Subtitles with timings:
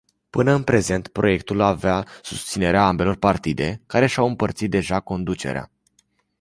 [0.29, 5.71] Până în prezent, proiectul avea susținerea ambelor partide, care și-au împărțit deja conducerea.